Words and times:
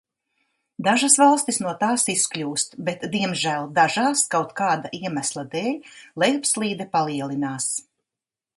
Dažas 0.85 1.17
valstis 1.23 1.59
no 1.65 1.73
tās 1.83 2.05
izkļūst, 2.13 2.73
bet 2.87 3.05
diemžēl 3.17 3.69
dažās 3.75 4.25
kaut 4.33 4.55
kāda 4.63 4.93
iemesla 5.01 5.47
dēļ 5.53 5.95
lejupslīde 6.25 6.89
palielinās. 6.97 7.73